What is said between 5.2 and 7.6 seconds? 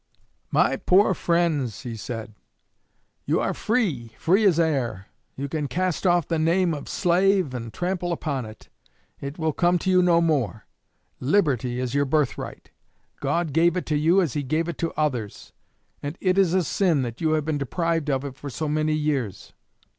You can cast off the name of slave